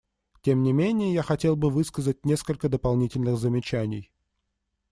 Тем 0.41 0.63
не 0.63 0.73
менее 0.73 1.13
я 1.13 1.21
хотел 1.21 1.55
бы 1.55 1.69
высказать 1.69 2.25
несколько 2.25 2.67
дополнительных 2.69 3.37
замечаний. 3.37 4.11